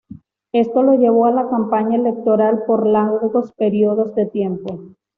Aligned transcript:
Esto 0.51 0.81
lo 0.81 0.95
llevó 0.95 1.27
a 1.27 1.31
la 1.31 1.47
campaña 1.47 1.95
electoral 1.97 2.63
por 2.65 2.87
largos 2.87 3.51
períodos 3.53 4.15
de 4.15 4.25
tiempo. 4.25 4.95